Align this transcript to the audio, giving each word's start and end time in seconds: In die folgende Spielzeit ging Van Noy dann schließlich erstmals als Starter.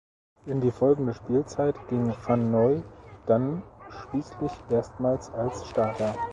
In 0.47 0.61
die 0.61 0.71
folgende 0.71 1.13
Spielzeit 1.13 1.75
ging 1.89 2.11
Van 2.25 2.49
Noy 2.49 2.81
dann 3.27 3.61
schließlich 3.91 4.51
erstmals 4.71 5.29
als 5.31 5.67
Starter. 5.67 6.15